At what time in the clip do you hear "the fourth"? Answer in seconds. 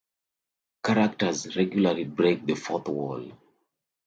2.47-2.87